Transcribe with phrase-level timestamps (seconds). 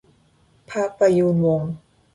[0.69, 1.71] พระประยูรวงศ์